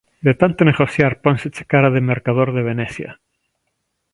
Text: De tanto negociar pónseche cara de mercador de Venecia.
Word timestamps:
De 0.25 0.33
tanto 0.41 0.61
negociar 0.71 1.13
pónseche 1.25 1.63
cara 1.71 1.93
de 1.95 2.01
mercador 2.11 2.49
de 2.55 2.65
Venecia. 2.69 3.11